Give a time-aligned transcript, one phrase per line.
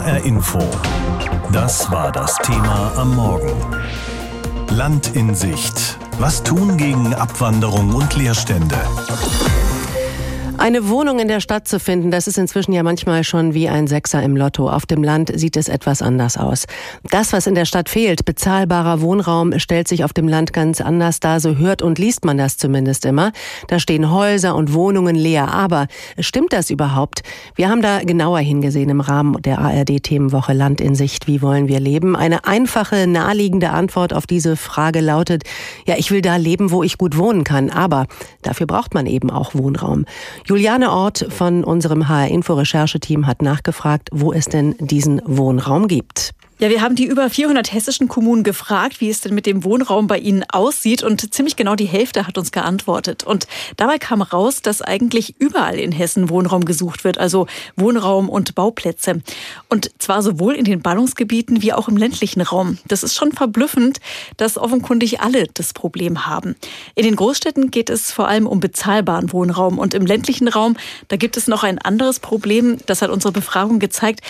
[0.00, 0.58] HR Info.
[1.52, 3.52] Das war das Thema am Morgen.
[4.70, 5.98] Land in Sicht.
[6.18, 8.78] Was tun gegen Abwanderung und Leerstände?
[10.60, 13.86] Eine Wohnung in der Stadt zu finden, das ist inzwischen ja manchmal schon wie ein
[13.86, 14.68] Sechser im Lotto.
[14.68, 16.66] Auf dem Land sieht es etwas anders aus.
[17.04, 21.18] Das, was in der Stadt fehlt, bezahlbarer Wohnraum, stellt sich auf dem Land ganz anders
[21.18, 21.40] dar.
[21.40, 23.32] So hört und liest man das zumindest immer.
[23.68, 25.48] Da stehen Häuser und Wohnungen leer.
[25.50, 25.86] Aber
[26.18, 27.22] stimmt das überhaupt?
[27.54, 31.26] Wir haben da genauer hingesehen im Rahmen der ARD-Themenwoche Land in Sicht.
[31.26, 32.16] Wie wollen wir leben?
[32.16, 35.44] Eine einfache, naheliegende Antwort auf diese Frage lautet,
[35.86, 37.70] ja, ich will da leben, wo ich gut wohnen kann.
[37.70, 38.08] Aber
[38.42, 40.04] dafür braucht man eben auch Wohnraum.
[40.50, 46.32] Juliane Ort von unserem HR-Info-Rechercheteam hat nachgefragt, wo es denn diesen Wohnraum gibt.
[46.60, 50.06] Ja, wir haben die über 400 hessischen Kommunen gefragt, wie es denn mit dem Wohnraum
[50.06, 53.24] bei ihnen aussieht und ziemlich genau die Hälfte hat uns geantwortet.
[53.24, 53.46] Und
[53.78, 57.46] dabei kam raus, dass eigentlich überall in Hessen Wohnraum gesucht wird, also
[57.76, 59.22] Wohnraum und Bauplätze.
[59.70, 62.76] Und zwar sowohl in den Ballungsgebieten wie auch im ländlichen Raum.
[62.86, 63.98] Das ist schon verblüffend,
[64.36, 66.56] dass offenkundig alle das Problem haben.
[66.94, 70.76] In den Großstädten geht es vor allem um bezahlbaren Wohnraum und im ländlichen Raum,
[71.08, 74.20] da gibt es noch ein anderes Problem, das hat unsere Befragung gezeigt.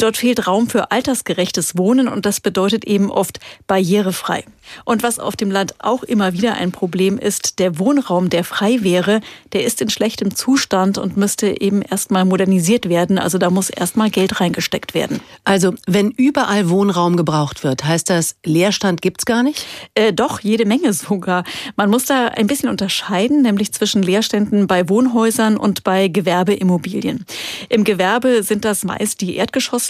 [0.00, 4.44] Dort fehlt Raum für altersgerechtes Wohnen und das bedeutet eben oft barrierefrei.
[4.84, 8.78] Und was auf dem Land auch immer wieder ein Problem ist, der Wohnraum, der frei
[8.80, 9.20] wäre,
[9.52, 13.18] der ist in schlechtem Zustand und müsste eben erstmal modernisiert werden.
[13.18, 15.20] Also da muss erstmal Geld reingesteckt werden.
[15.44, 19.66] Also wenn überall Wohnraum gebraucht wird, heißt das, Leerstand gibt's gar nicht?
[19.94, 21.44] Äh, doch, jede Menge sogar.
[21.76, 27.26] Man muss da ein bisschen unterscheiden, nämlich zwischen Leerständen bei Wohnhäusern und bei Gewerbeimmobilien.
[27.68, 29.36] Im Gewerbe sind das meist die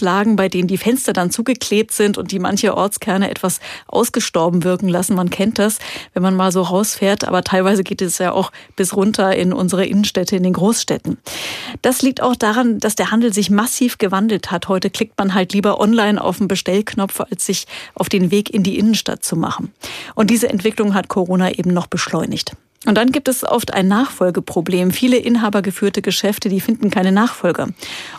[0.00, 4.88] Erdgeschosslagen, bei denen die Fenster dann zugeklebt sind und die manche Ortskerne etwas ausgestorben wirken
[4.88, 5.14] lassen.
[5.14, 5.78] Man kennt das,
[6.14, 9.86] wenn man mal so rausfährt, aber teilweise geht es ja auch bis runter in unsere
[9.86, 11.18] Innenstädte, in den Großstädten.
[11.82, 14.68] Das liegt auch daran, dass der Handel sich massiv gewandelt hat.
[14.68, 18.62] Heute klickt man halt lieber online auf den Bestellknopf, als sich auf den Weg in
[18.62, 19.72] die Innenstadt zu machen.
[20.14, 22.52] Und diese Entwicklung hat Corona eben noch beschleunigt.
[22.86, 24.90] Und dann gibt es oft ein Nachfolgeproblem.
[24.90, 27.68] Viele inhabergeführte Geschäfte, die finden keine Nachfolger.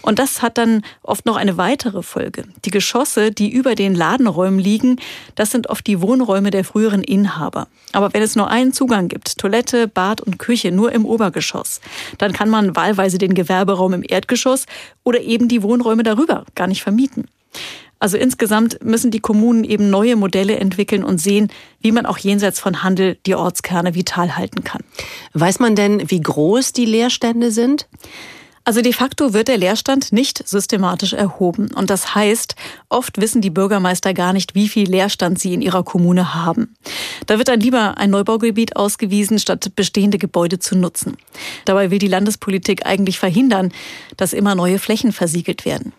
[0.03, 2.43] Und das hat dann oft noch eine weitere Folge.
[2.63, 4.97] Die Geschosse, die über den Ladenräumen liegen,
[5.33, 7.67] das sind oft die Wohnräume der früheren Inhaber.
[7.91, 11.81] Aber wenn es nur einen Zugang gibt, Toilette, Bad und Küche nur im Obergeschoss,
[12.19, 14.67] dann kann man wahlweise den Gewerberaum im Erdgeschoss
[15.03, 17.25] oder eben die Wohnräume darüber gar nicht vermieten.
[18.01, 21.49] Also insgesamt müssen die Kommunen eben neue Modelle entwickeln und sehen,
[21.81, 24.81] wie man auch jenseits von Handel die Ortskerne vital halten kann.
[25.33, 27.87] Weiß man denn, wie groß die Leerstände sind?
[28.63, 31.71] Also de facto wird der Leerstand nicht systematisch erhoben.
[31.75, 32.55] Und das heißt,
[32.89, 36.73] oft wissen die Bürgermeister gar nicht, wie viel Leerstand sie in ihrer Kommune haben.
[37.27, 41.17] Da wird dann lieber ein Neubaugebiet ausgewiesen, statt bestehende Gebäude zu nutzen.
[41.65, 43.71] Dabei will die Landespolitik eigentlich verhindern,
[44.17, 45.93] dass immer neue Flächen versiegelt werden.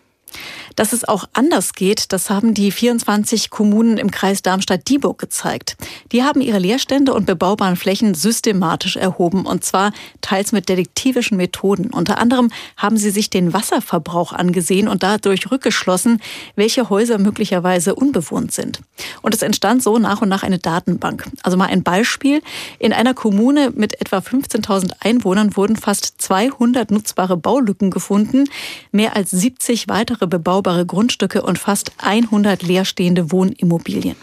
[0.75, 5.77] Dass es auch anders geht, das haben die 24 Kommunen im Kreis Darmstadt-Dieburg gezeigt.
[6.11, 11.91] Die haben ihre Leerstände und bebaubaren Flächen systematisch erhoben und zwar teils mit detektivischen Methoden.
[11.91, 16.21] Unter anderem haben sie sich den Wasserverbrauch angesehen und dadurch rückgeschlossen,
[16.55, 18.81] welche Häuser möglicherweise unbewohnt sind.
[19.21, 21.29] Und es entstand so nach und nach eine Datenbank.
[21.43, 22.41] Also mal ein Beispiel.
[22.79, 28.45] In einer Kommune mit etwa 15.000 Einwohnern wurden fast 200 nutzbare Baulücken gefunden,
[28.91, 34.15] mehr als 70 weitere bebaubare bebaubare Grundstücke und fast 100 leerstehende Wohnimmobilien.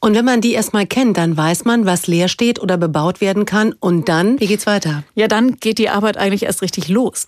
[0.00, 3.44] Und wenn man die erstmal kennt, dann weiß man, was leer steht oder bebaut werden
[3.44, 3.74] kann.
[3.80, 5.04] Und dann, wie geht's weiter?
[5.14, 7.26] Ja, dann geht die Arbeit eigentlich erst richtig los.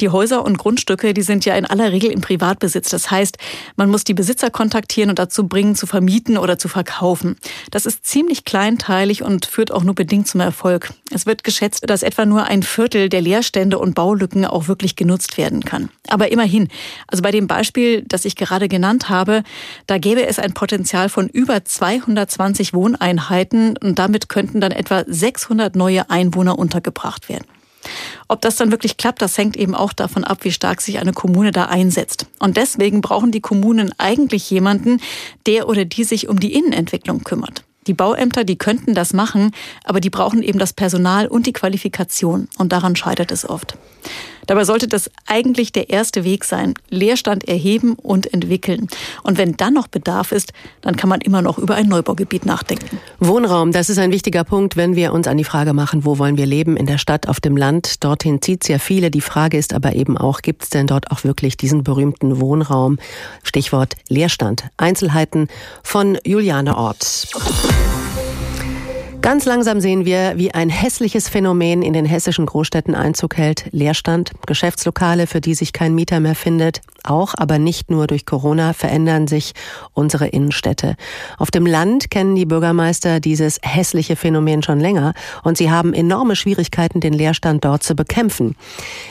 [0.00, 2.90] Die Häuser und Grundstücke, die sind ja in aller Regel im Privatbesitz.
[2.90, 3.38] Das heißt,
[3.76, 7.36] man muss die Besitzer kontaktieren und dazu bringen, zu vermieten oder zu verkaufen.
[7.70, 10.92] Das ist ziemlich kleinteilig und führt auch nur bedingt zum Erfolg.
[11.10, 15.36] Es wird geschätzt, dass etwa nur ein Viertel der Leerstände und Baulücken auch wirklich genutzt
[15.36, 15.88] werden kann.
[16.08, 16.68] Aber immerhin,
[17.08, 19.42] also bei dem Beispiel Beispiel, das ich gerade genannt habe,
[19.86, 25.74] da gäbe es ein Potenzial von über 220 Wohneinheiten und damit könnten dann etwa 600
[25.76, 27.46] neue Einwohner untergebracht werden.
[28.28, 31.12] Ob das dann wirklich klappt, das hängt eben auch davon ab, wie stark sich eine
[31.12, 32.26] Kommune da einsetzt.
[32.38, 35.00] Und deswegen brauchen die Kommunen eigentlich jemanden,
[35.46, 37.64] der oder die sich um die Innenentwicklung kümmert.
[37.86, 39.50] Die Bauämter, die könnten das machen,
[39.84, 42.48] aber die brauchen eben das Personal und die Qualifikation.
[42.56, 43.76] Und daran scheitert es oft.
[44.46, 46.74] Dabei sollte das eigentlich der erste Weg sein.
[46.90, 48.88] Leerstand erheben und entwickeln.
[49.22, 50.52] Und wenn dann noch Bedarf ist,
[50.82, 52.98] dann kann man immer noch über ein Neubaugebiet nachdenken.
[53.20, 56.36] Wohnraum, das ist ein wichtiger Punkt, wenn wir uns an die Frage machen, wo wollen
[56.36, 58.04] wir leben, in der Stadt, auf dem Land.
[58.04, 59.10] Dorthin zieht es ja viele.
[59.10, 62.98] Die Frage ist aber eben auch, gibt es denn dort auch wirklich diesen berühmten Wohnraum?
[63.42, 64.64] Stichwort Leerstand.
[64.76, 65.48] Einzelheiten
[65.82, 67.28] von Juliane Ort.
[69.24, 73.64] Ganz langsam sehen wir, wie ein hässliches Phänomen in den hessischen Großstädten Einzug hält.
[73.70, 76.82] Leerstand, Geschäftslokale, für die sich kein Mieter mehr findet.
[77.04, 79.52] Auch, aber nicht nur durch Corona, verändern sich
[79.94, 80.96] unsere Innenstädte.
[81.38, 86.36] Auf dem Land kennen die Bürgermeister dieses hässliche Phänomen schon länger und sie haben enorme
[86.36, 88.56] Schwierigkeiten, den Leerstand dort zu bekämpfen.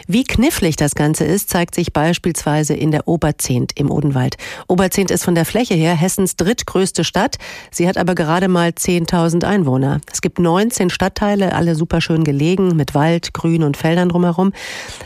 [0.08, 4.38] Wie knifflig das Ganze ist, zeigt sich beispielsweise in der Oberzehnt im Odenwald.
[4.68, 7.38] Oberzehnt ist von der Fläche her Hessens drittgrößte Stadt.
[7.72, 10.02] Sie hat aber gerade mal 10.000 Einwohner.
[10.12, 14.54] Es gibt 19 Stadtteile, alle super schön gelegen, mit Wald, Grün und Feldern drumherum.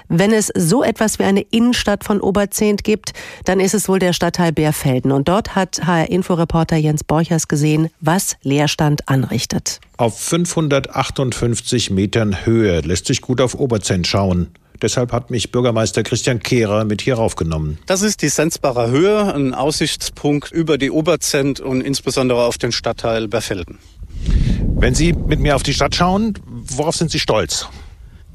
[0.07, 3.13] Wenn es so etwas wie eine Innenstadt von Oberzehnt gibt,
[3.45, 5.11] dann ist es wohl der Stadtteil Bärfelden.
[5.11, 9.79] Und dort hat HR-Inforeporter Jens Borchers gesehen, was Leerstand anrichtet.
[9.97, 14.49] Auf 558 Metern Höhe lässt sich gut auf Oberzent schauen.
[14.81, 17.79] Deshalb hat mich Bürgermeister Christian Kehrer mit hier raufgenommen.
[17.87, 23.27] Das ist die Sensbacher Höhe, ein Aussichtspunkt über die Oberzent und insbesondere auf den Stadtteil
[23.27, 23.79] Berfelden.
[24.79, 27.67] Wenn Sie mit mir auf die Stadt schauen, worauf sind Sie stolz?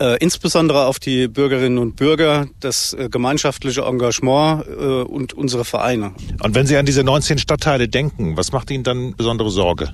[0.00, 6.12] Äh, insbesondere auf die Bürgerinnen und Bürger, das äh, gemeinschaftliche Engagement äh, und unsere Vereine.
[6.42, 9.90] Und wenn Sie an diese 19 Stadtteile denken, was macht Ihnen dann besondere Sorge?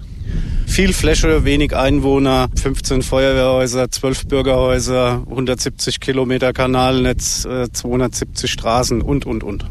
[0.67, 9.27] Viel Fläche, wenig Einwohner, 15 Feuerwehrhäuser, 12 Bürgerhäuser, 170 Kilometer Kanalnetz, 270 äh, Straßen und,
[9.27, 9.67] und, und.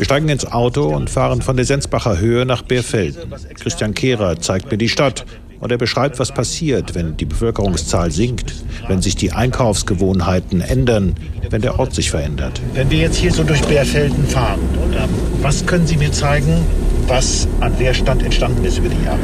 [0.00, 3.34] Wir steigen ins Auto und fahren von der Sensbacher Höhe nach Beerfelden.
[3.52, 5.26] Christian Kehrer zeigt mir die Stadt
[5.60, 8.54] und er beschreibt, was passiert, wenn die Bevölkerungszahl sinkt,
[8.88, 11.16] wenn sich die Einkaufsgewohnheiten ändern,
[11.50, 12.62] wenn der Ort sich verändert.
[12.72, 14.60] Wenn wir jetzt hier so durch Beerfelden fahren,
[15.42, 16.64] was können Sie mir zeigen,
[17.06, 19.18] was an Leerstand entstanden ist über die Jahre?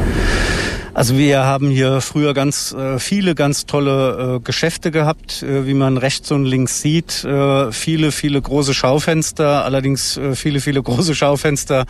[0.93, 5.73] Also wir haben hier früher ganz äh, viele ganz tolle äh, Geschäfte gehabt, äh, wie
[5.73, 7.23] man rechts und links sieht.
[7.23, 11.85] Äh, viele, viele große Schaufenster, allerdings äh, viele, viele große Schaufenster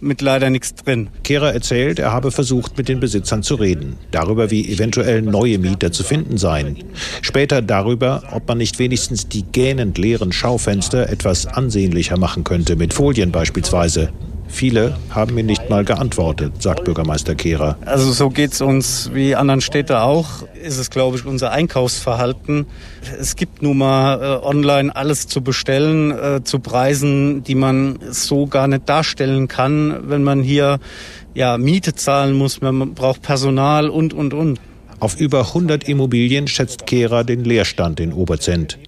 [0.00, 1.08] mit leider nichts drin.
[1.24, 3.96] Kehrer erzählt, er habe versucht, mit den Besitzern zu reden.
[4.10, 6.76] Darüber, wie eventuell neue Mieter zu finden seien.
[7.22, 12.94] Später darüber, ob man nicht wenigstens die gähnend leeren Schaufenster etwas ansehnlicher machen könnte, mit
[12.94, 14.10] Folien beispielsweise.
[14.50, 17.78] Viele haben mir nicht mal geantwortet, sagt Bürgermeister Kehrer.
[17.84, 20.42] Also so geht es uns wie anderen Städten auch.
[20.62, 22.66] Ist es, glaube ich, unser Einkaufsverhalten.
[23.18, 28.46] Es gibt nun mal äh, online alles zu bestellen, äh, zu Preisen, die man so
[28.46, 30.80] gar nicht darstellen kann, wenn man hier
[31.34, 34.60] ja, Miete zahlen muss, man braucht Personal und, und, und.
[34.98, 38.78] Auf über 100 Immobilien schätzt Kehrer den Leerstand in Oberzent.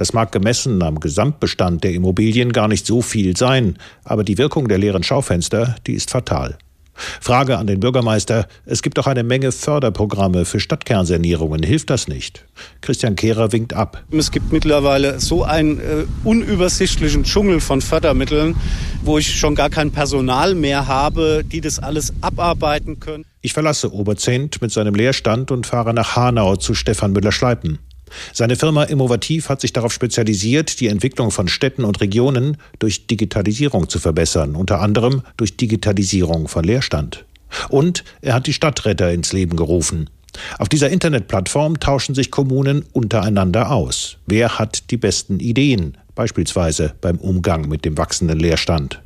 [0.00, 4.66] Das mag gemessen am Gesamtbestand der Immobilien gar nicht so viel sein, aber die Wirkung
[4.66, 6.56] der leeren Schaufenster, die ist fatal.
[6.94, 8.48] Frage an den Bürgermeister.
[8.64, 11.62] Es gibt auch eine Menge Förderprogramme für Stadtkernsanierungen.
[11.62, 12.46] Hilft das nicht?
[12.80, 14.02] Christian Kehrer winkt ab.
[14.10, 18.56] Es gibt mittlerweile so einen äh, unübersichtlichen Dschungel von Fördermitteln,
[19.02, 23.26] wo ich schon gar kein Personal mehr habe, die das alles abarbeiten können.
[23.42, 27.80] Ich verlasse Oberzent mit seinem Leerstand und fahre nach Hanau zu Stefan Müller-Schleipen.
[28.32, 33.88] Seine Firma Innovativ hat sich darauf spezialisiert, die Entwicklung von Städten und Regionen durch Digitalisierung
[33.88, 37.24] zu verbessern, unter anderem durch Digitalisierung von Leerstand.
[37.68, 40.08] Und er hat die Stadtretter ins Leben gerufen.
[40.58, 44.16] Auf dieser Internetplattform tauschen sich Kommunen untereinander aus.
[44.26, 49.02] Wer hat die besten Ideen, beispielsweise beim Umgang mit dem wachsenden Leerstand?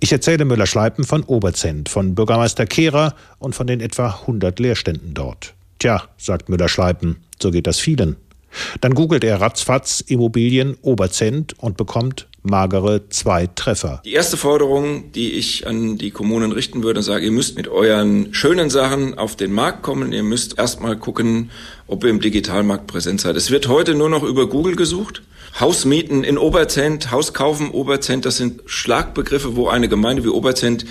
[0.00, 5.54] Ich erzähle Müller-Schleipen von Oberzent, von Bürgermeister Kehrer und von den etwa 100 Leerständen dort.
[5.84, 8.16] Tja, sagt Müller-Schleipen, so geht das vielen.
[8.80, 14.00] Dann googelt er ratzfatz Immobilien Oberzent und bekommt magere zwei Treffer.
[14.06, 18.32] Die erste Forderung, die ich an die Kommunen richten würde, sage, ihr müsst mit euren
[18.32, 20.14] schönen Sachen auf den Markt kommen.
[20.14, 21.50] Ihr müsst erstmal gucken,
[21.86, 23.36] ob ihr im Digitalmarkt präsent seid.
[23.36, 25.22] Es wird heute nur noch über Google gesucht.
[25.60, 30.84] Hausmieten in Oberzent, Hauskaufen Oberzent, das sind Schlagbegriffe, wo eine Gemeinde wie Oberzent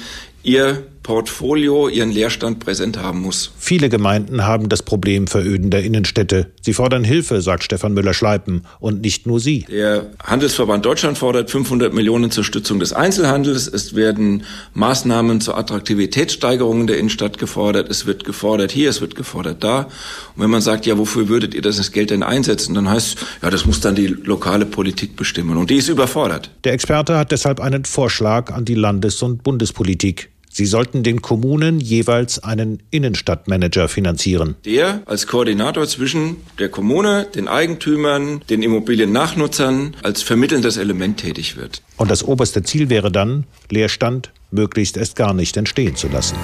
[0.43, 3.51] ihr Portfolio, ihren Leerstand präsent haben muss.
[3.57, 6.51] Viele Gemeinden haben das Problem verödender Innenstädte.
[6.62, 8.65] Sie fordern Hilfe, sagt Stefan Müller-Schleipen.
[8.79, 9.65] Und nicht nur sie.
[9.69, 13.67] Der Handelsverband Deutschland fordert 500 Millionen zur Stützung des Einzelhandels.
[13.67, 17.89] Es werden Maßnahmen zur Attraktivitätssteigerung der Innenstadt gefordert.
[17.89, 19.81] Es wird gefordert hier, es wird gefordert da.
[20.35, 22.74] Und wenn man sagt, ja, wofür würdet ihr das Geld denn einsetzen?
[22.75, 25.58] Dann heißt, ja, das muss dann die lokale Politik bestimmen.
[25.58, 26.52] Und die ist überfordert.
[26.63, 30.30] Der Experte hat deshalb einen Vorschlag an die Landes- und Bundespolitik.
[30.56, 34.54] Sie sollten den Kommunen jeweils einen Innenstadtmanager finanzieren.
[34.66, 41.82] Der als Koordinator zwischen der Kommune, den Eigentümern, den Immobiliennachnutzern als vermittelndes Element tätig wird.
[41.98, 46.38] Und das oberste Ziel wäre dann, Leerstand möglichst erst gar nicht entstehen zu lassen.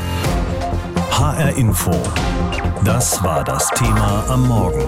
[1.11, 1.91] HR Info.
[2.83, 4.85] Das war das Thema am Morgen.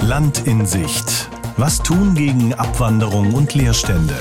[0.00, 1.28] Land in Sicht.
[1.56, 4.14] Was tun gegen Abwanderung und Leerstände?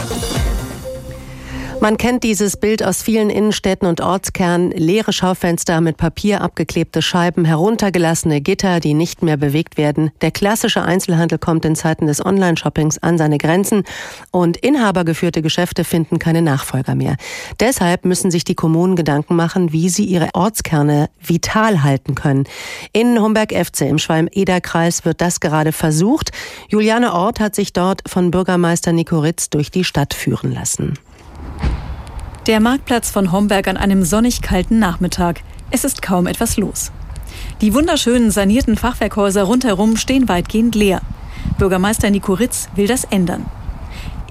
[1.80, 4.72] Man kennt dieses Bild aus vielen Innenstädten und Ortskernen.
[4.72, 10.10] Leere Schaufenster mit Papier abgeklebte Scheiben, heruntergelassene Gitter, die nicht mehr bewegt werden.
[10.22, 13.84] Der klassische Einzelhandel kommt in Zeiten des Online-Shoppings an seine Grenzen
[14.32, 17.16] und inhabergeführte Geschäfte finden keine Nachfolger mehr.
[17.60, 22.46] Deshalb müssen sich die Kommunen Gedanken machen, wie sie ihre Ortskerne vital halten können.
[22.92, 26.32] In Homberg-FC im Schwalm-Eder-Kreis wird das gerade versucht.
[26.70, 30.96] Juliane Ort hat sich dort von Bürgermeister Nico Ritz durch die Stadt führen lassen.
[32.48, 35.42] Der Marktplatz von Homberg an einem sonnig kalten Nachmittag.
[35.70, 36.94] Es ist kaum etwas los.
[37.60, 41.02] Die wunderschönen sanierten Fachwerkhäuser rundherum stehen weitgehend leer.
[41.58, 43.46] Bürgermeister Nico Ritz will das ändern.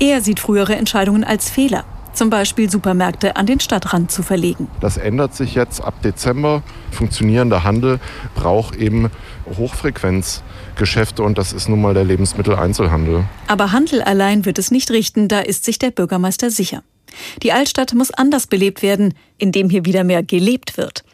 [0.00, 1.84] Er sieht frühere Entscheidungen als Fehler,
[2.16, 4.68] zum Beispiel Supermärkte an den Stadtrand zu verlegen.
[4.80, 6.62] Das ändert sich jetzt ab Dezember.
[6.90, 8.00] Funktionierender Handel
[8.34, 9.10] braucht eben
[9.56, 13.24] Hochfrequenzgeschäfte und das ist nun mal der Lebensmitteleinzelhandel.
[13.46, 16.82] Aber Handel allein wird es nicht richten, da ist sich der Bürgermeister sicher.
[17.42, 21.04] Die Altstadt muss anders belebt werden, indem hier wieder mehr gelebt wird.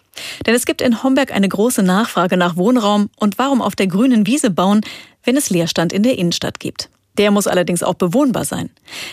[0.47, 4.27] Denn es gibt in Homberg eine große Nachfrage nach Wohnraum und warum auf der grünen
[4.27, 4.83] Wiese bauen,
[5.25, 6.91] wenn es Leerstand in der Innenstadt gibt.
[7.19, 8.71] Der muss allerdings auch bewohnbar sein.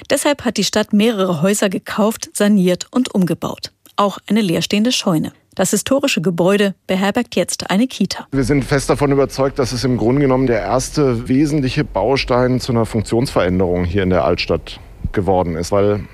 [0.09, 3.71] Deshalb hat die Stadt mehrere Häuser gekauft, saniert und umgebaut.
[3.95, 5.33] Auch eine leerstehende Scheune.
[5.55, 8.27] Das historische Gebäude beherbergt jetzt eine Kita.
[8.31, 12.71] Wir sind fest davon überzeugt, dass es im Grunde genommen der erste wesentliche Baustein zu
[12.71, 14.79] einer Funktionsveränderung hier in der Altstadt
[15.11, 16.05] geworden ist, weil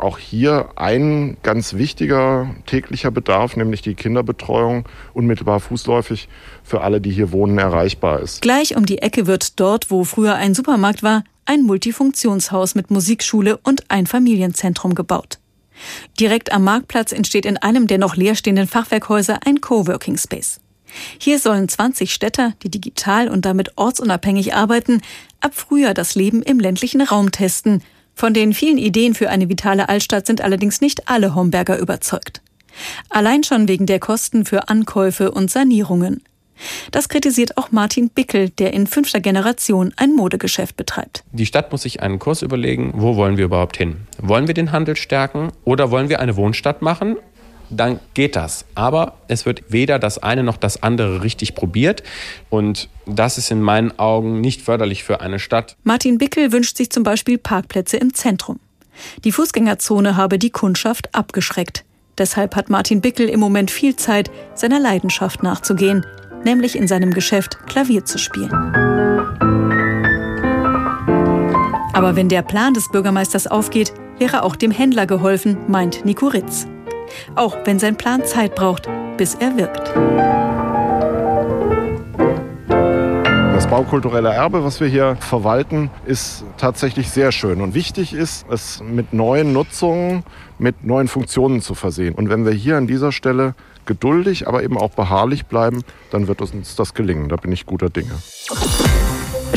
[0.00, 6.28] auch hier ein ganz wichtiger täglicher Bedarf, nämlich die Kinderbetreuung, unmittelbar fußläufig
[6.62, 8.42] für alle, die hier wohnen, erreichbar ist.
[8.42, 13.56] Gleich um die Ecke wird dort, wo früher ein Supermarkt war, ein Multifunktionshaus mit Musikschule
[13.56, 15.38] und ein Familienzentrum gebaut.
[16.18, 20.60] Direkt am Marktplatz entsteht in einem der noch leerstehenden Fachwerkhäuser ein Coworking Space.
[21.18, 25.02] Hier sollen 20 Städter, die digital und damit ortsunabhängig arbeiten,
[25.40, 27.82] ab Frühjahr das Leben im ländlichen Raum testen
[28.18, 32.42] von den vielen Ideen für eine vitale Altstadt sind allerdings nicht alle Homberger überzeugt.
[33.10, 36.24] Allein schon wegen der Kosten für Ankäufe und Sanierungen.
[36.90, 41.22] Das kritisiert auch Martin Bickel, der in fünfter Generation ein Modegeschäft betreibt.
[41.30, 43.98] Die Stadt muss sich einen Kurs überlegen, wo wollen wir überhaupt hin?
[44.20, 47.18] Wollen wir den Handel stärken oder wollen wir eine Wohnstadt machen
[47.70, 48.64] dann geht das.
[48.74, 52.02] Aber es wird weder das eine noch das andere richtig probiert.
[52.50, 55.76] Und das ist in meinen Augen nicht förderlich für eine Stadt.
[55.84, 58.58] Martin Bickel wünscht sich zum Beispiel Parkplätze im Zentrum.
[59.24, 61.84] Die Fußgängerzone habe die Kundschaft abgeschreckt.
[62.16, 66.04] Deshalb hat Martin Bickel im Moment viel Zeit, seiner Leidenschaft nachzugehen,
[66.44, 68.52] nämlich in seinem Geschäft Klavier zu spielen.
[71.92, 76.66] Aber wenn der Plan des Bürgermeisters aufgeht, wäre auch dem Händler geholfen, meint Nico Ritz
[77.34, 79.92] auch wenn sein Plan Zeit braucht, bis er wirkt.
[83.54, 87.60] Das baukulturelle Erbe, was wir hier verwalten, ist tatsächlich sehr schön.
[87.60, 90.22] Und wichtig ist, es mit neuen Nutzungen,
[90.60, 92.14] mit neuen Funktionen zu versehen.
[92.14, 96.40] Und wenn wir hier an dieser Stelle geduldig, aber eben auch beharrlich bleiben, dann wird
[96.40, 97.28] uns das gelingen.
[97.28, 98.12] Da bin ich guter Dinge.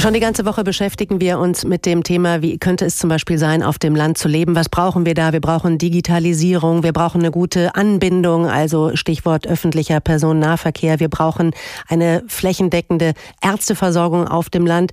[0.02, 3.38] Schon die ganze Woche beschäftigen wir uns mit dem Thema, wie könnte es zum Beispiel
[3.38, 4.56] sein, auf dem Land zu leben?
[4.56, 5.32] Was brauchen wir da?
[5.32, 11.00] Wir brauchen Digitalisierung, wir brauchen eine gute Anbindung, also Stichwort öffentlicher Personennahverkehr.
[11.00, 11.52] Wir brauchen
[11.88, 14.92] eine flächendeckende Ärzteversorgung auf dem Land.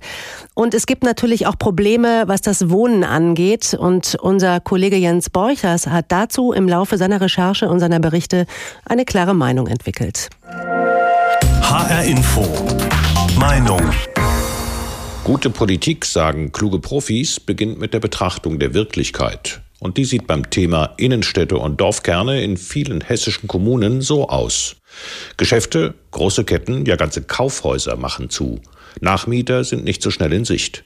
[0.53, 3.73] Und es gibt natürlich auch Probleme, was das Wohnen angeht.
[3.73, 8.45] Und unser Kollege Jens Borchers hat dazu im Laufe seiner Recherche und seiner Berichte
[8.85, 10.29] eine klare Meinung entwickelt.
[11.63, 12.45] HR Info.
[13.39, 13.81] Meinung.
[15.29, 19.61] Gute Politik, sagen kluge Profis, beginnt mit der Betrachtung der Wirklichkeit.
[19.77, 24.77] Und die sieht beim Thema Innenstädte und Dorfkerne in vielen hessischen Kommunen so aus.
[25.37, 28.59] Geschäfte, große Ketten, ja ganze Kaufhäuser machen zu.
[29.01, 30.83] Nachmieter sind nicht so schnell in Sicht.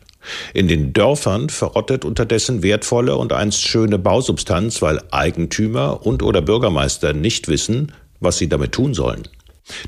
[0.53, 7.13] In den Dörfern verrottet unterdessen wertvolle und einst schöne Bausubstanz, weil Eigentümer und oder Bürgermeister
[7.13, 9.23] nicht wissen, was sie damit tun sollen.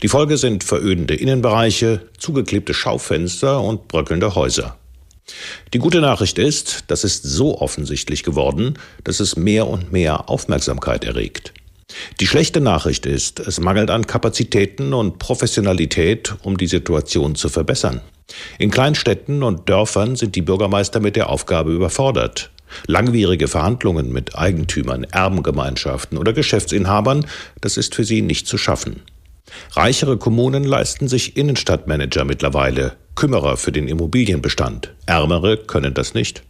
[0.01, 4.77] Die Folge sind verödende Innenbereiche, zugeklebte Schaufenster und bröckelnde Häuser.
[5.73, 11.03] Die gute Nachricht ist, das ist so offensichtlich geworden, dass es mehr und mehr Aufmerksamkeit
[11.03, 11.53] erregt.
[12.19, 18.01] Die schlechte Nachricht ist, es mangelt an Kapazitäten und Professionalität, um die Situation zu verbessern.
[18.57, 22.51] In Kleinstädten und Dörfern sind die Bürgermeister mit der Aufgabe überfordert.
[22.87, 27.27] Langwierige Verhandlungen mit Eigentümern, Erbengemeinschaften oder Geschäftsinhabern,
[27.61, 29.01] das ist für sie nicht zu schaffen.
[29.73, 34.93] Reichere Kommunen leisten sich Innenstadtmanager mittlerweile, Kümmerer für den Immobilienbestand.
[35.05, 36.43] Ärmere können das nicht.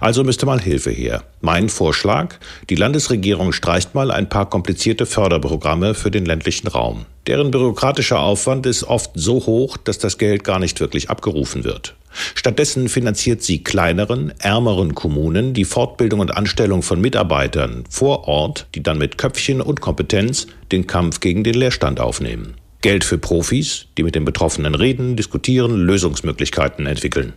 [0.00, 1.24] Also müsste mal Hilfe her.
[1.40, 2.36] Mein Vorschlag,
[2.70, 7.06] die Landesregierung streicht mal ein paar komplizierte Förderprogramme für den ländlichen Raum.
[7.26, 11.94] Deren bürokratischer Aufwand ist oft so hoch, dass das Geld gar nicht wirklich abgerufen wird.
[12.34, 18.82] Stattdessen finanziert sie kleineren, ärmeren Kommunen die Fortbildung und Anstellung von Mitarbeitern vor Ort, die
[18.82, 22.54] dann mit Köpfchen und Kompetenz den Kampf gegen den Leerstand aufnehmen.
[22.84, 27.32] Geld für Profis, die mit den Betroffenen reden, diskutieren, Lösungsmöglichkeiten entwickeln.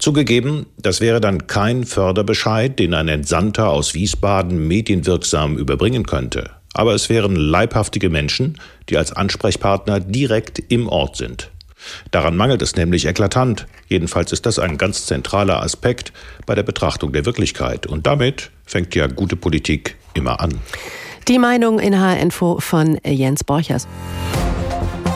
[0.00, 6.50] Zugegeben, das wäre dann kein Förderbescheid, den ein Entsandter aus Wiesbaden medienwirksam überbringen könnte.
[6.74, 8.58] Aber es wären leibhaftige Menschen,
[8.88, 11.52] die als Ansprechpartner direkt im Ort sind.
[12.10, 13.68] Daran mangelt es nämlich eklatant.
[13.86, 16.12] Jedenfalls ist das ein ganz zentraler Aspekt
[16.44, 17.86] bei der Betrachtung der Wirklichkeit.
[17.86, 20.58] Und damit fängt ja gute Politik immer an.
[21.28, 23.86] Die Meinung in HR Info von Jens Borchers.